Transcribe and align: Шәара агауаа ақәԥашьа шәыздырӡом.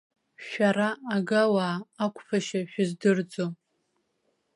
Шәара 0.45 0.89
агауаа 1.15 1.77
ақәԥашьа 2.03 2.59
шәыздырӡом. 2.71 3.53